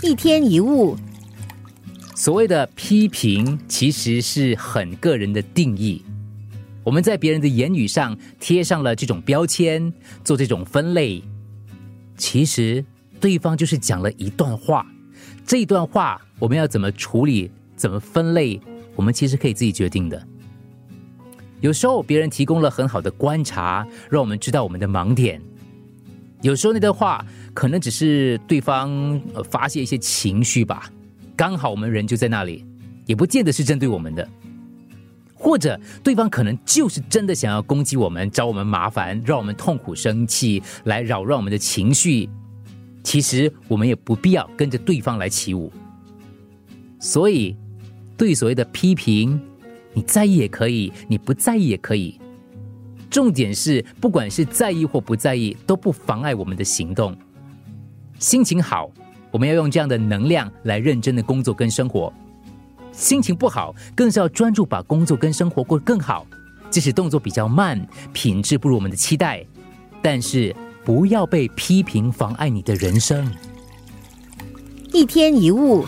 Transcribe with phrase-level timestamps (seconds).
[0.00, 0.96] 一天一物，
[2.14, 6.04] 所谓的批评，其实是很个人的定义。
[6.84, 9.92] 我们在别人的言语上贴上了这种标签，
[10.22, 11.20] 做这种分类，
[12.16, 12.84] 其实
[13.20, 14.86] 对方就是讲了一段话。
[15.44, 18.60] 这段话我们要怎么处理、怎么分类，
[18.94, 20.22] 我们其实可以自己决定的。
[21.60, 25.42] 有时候别人提供了很好的观察，让我们知道我们的盲点。
[26.42, 29.20] 有时候那段话可能只是对方
[29.50, 30.90] 发泄一些情绪吧，
[31.36, 32.64] 刚好我们人就在那里，
[33.06, 34.28] 也不见得是针对我们的。
[35.34, 42.28] 或者对方可能就是真的想要攻击我们，找我们麻烦，让我们痛苦、生气，来扰乱我们的情绪。
[43.04, 45.72] 其实我们也不必要跟着对方来起舞。
[46.98, 47.56] 所以，
[48.16, 49.40] 对所谓的批评。
[49.94, 52.20] 你在意也可以，你不在意也可以。
[53.10, 57.16] 重点是，不管是在意或不在意，都不妨碍我们的行动。
[58.18, 58.90] 心情好，
[59.30, 62.12] 我们要用这样的能量来认真的工作跟生活；
[62.92, 66.26] 心情不好，更是要专注把工作跟生活过得更好。
[66.68, 67.80] 即使动作比较慢，
[68.12, 69.44] 品质不如我们的期待，
[70.02, 70.54] 但是
[70.84, 73.30] 不要被批评妨碍你的人生。
[74.92, 75.86] 一天一物。